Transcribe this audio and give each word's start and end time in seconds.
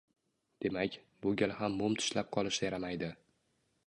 Demak, 0.65 0.95
bu 1.25 1.33
gal 1.41 1.53
ham 1.59 1.77
mum 1.81 1.97
tishlab 2.01 2.31
qolish 2.39 2.61
yaramaydi. 2.67 3.11